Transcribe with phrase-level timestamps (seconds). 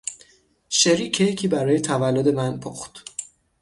[0.69, 3.03] شری کیکی برای تولد من پخت.